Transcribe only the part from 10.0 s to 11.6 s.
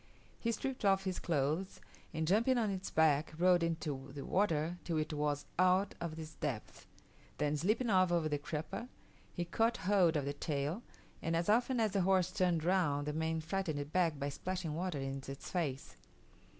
of the tail, and as